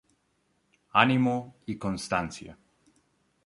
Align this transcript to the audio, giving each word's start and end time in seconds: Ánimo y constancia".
Ánimo 0.93 1.57
y 1.67 1.77
constancia". 1.77 2.57